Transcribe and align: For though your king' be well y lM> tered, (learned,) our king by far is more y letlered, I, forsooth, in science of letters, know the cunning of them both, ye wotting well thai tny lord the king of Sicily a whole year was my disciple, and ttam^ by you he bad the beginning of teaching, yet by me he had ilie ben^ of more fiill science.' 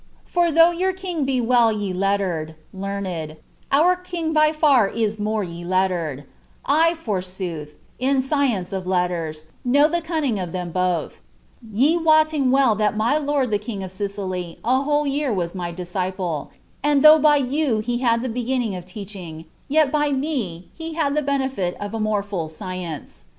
For 0.25 0.51
though 0.51 0.71
your 0.71 0.93
king' 0.93 1.25
be 1.25 1.39
well 1.39 1.67
y 1.67 1.91
lM> 1.93 2.19
tered, 2.19 2.55
(learned,) 2.73 3.37
our 3.71 3.95
king 3.95 4.33
by 4.33 4.51
far 4.51 4.87
is 4.87 5.19
more 5.19 5.43
y 5.43 5.61
letlered, 5.63 6.23
I, 6.65 6.95
forsooth, 6.95 7.77
in 7.99 8.19
science 8.19 8.73
of 8.73 8.87
letters, 8.87 9.43
know 9.63 9.87
the 9.87 10.01
cunning 10.01 10.39
of 10.39 10.53
them 10.53 10.71
both, 10.71 11.21
ye 11.71 11.97
wotting 11.97 12.49
well 12.49 12.75
thai 12.75 12.93
tny 12.93 13.19
lord 13.23 13.51
the 13.51 13.59
king 13.59 13.83
of 13.83 13.91
Sicily 13.91 14.57
a 14.65 14.81
whole 14.81 15.05
year 15.05 15.31
was 15.31 15.53
my 15.53 15.71
disciple, 15.71 16.49
and 16.81 17.03
ttam^ 17.03 17.21
by 17.21 17.37
you 17.37 17.77
he 17.77 17.99
bad 18.01 18.23
the 18.23 18.27
beginning 18.27 18.73
of 18.75 18.85
teaching, 18.85 19.45
yet 19.67 19.91
by 19.91 20.11
me 20.11 20.69
he 20.73 20.93
had 20.95 21.13
ilie 21.13 21.27
ben^ 21.45 21.75
of 21.79 22.01
more 22.01 22.23
fiill 22.23 22.49
science.' 22.49 23.25